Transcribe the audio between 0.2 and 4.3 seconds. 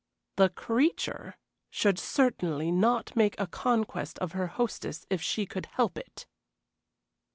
The "creature" should certainly not make a conquest